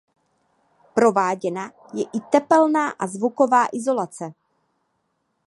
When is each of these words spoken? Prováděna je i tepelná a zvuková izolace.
Prováděna 0.93 1.71
je 1.93 2.03
i 2.13 2.19
tepelná 2.19 2.89
a 2.89 3.07
zvuková 3.07 3.65
izolace. 3.73 4.33